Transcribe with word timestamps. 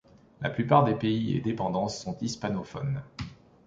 La 0.41 0.49
plupart 0.49 0.83
des 0.83 0.95
pays 0.95 1.37
et 1.37 1.41
dépendances 1.41 1.99
sont 2.01 2.17
hispanophones. 2.21 3.03